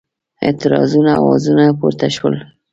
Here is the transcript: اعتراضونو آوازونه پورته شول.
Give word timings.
اعتراضونو 0.45 1.11
آوازونه 1.21 1.65
پورته 1.79 2.07
شول. 2.15 2.35